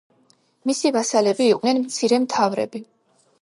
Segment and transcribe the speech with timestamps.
[0.69, 2.83] მისი ვასალები იყვნენ მცირე მთავრები.